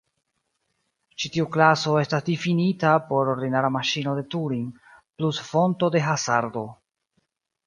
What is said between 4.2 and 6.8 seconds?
de Turing plus fonto de hazardo.